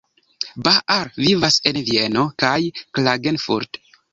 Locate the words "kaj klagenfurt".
2.45-3.81